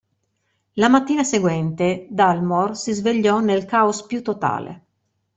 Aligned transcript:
La 0.77 0.87
mattina 0.89 1.23
seguente 1.23 2.07
Dalmor 2.09 2.75
si 2.75 2.91
svegliò 2.91 3.39
nel 3.39 3.65
caos 3.65 4.07
più 4.07 4.23
totale. 4.23 4.85